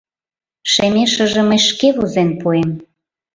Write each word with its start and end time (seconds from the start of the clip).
—Шемешыже 0.71 1.41
мый 1.49 1.61
шке 1.67 1.87
возен 1.97 2.29
пуэм. 2.39 2.69